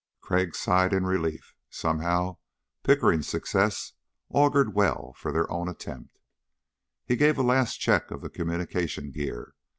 Crag 0.19 0.55
sighed 0.55 0.93
in 0.93 1.03
relief. 1.05 1.53
Somehow 1.69 2.37
Pickering's 2.81 3.27
success 3.29 3.93
augured 4.29 4.73
well 4.73 5.13
for 5.13 5.31
their 5.31 5.47
own 5.51 5.69
attempt. 5.69 6.17
He 7.05 7.15
gave 7.15 7.37
a 7.37 7.43
last 7.43 7.75
check 7.79 8.09
of 8.09 8.21
the 8.21 8.29
communication 8.31 9.11
gear. 9.11 9.53